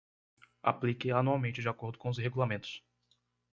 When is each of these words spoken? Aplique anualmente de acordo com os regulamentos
Aplique 0.63 1.11
anualmente 1.11 1.61
de 1.61 1.69
acordo 1.69 1.99
com 1.99 2.09
os 2.09 2.17
regulamentos 2.17 2.83